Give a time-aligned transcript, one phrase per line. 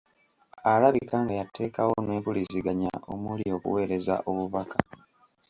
[0.71, 4.77] Alabika nga yateekawo n'empuliziganya omuli okuweereza obubaka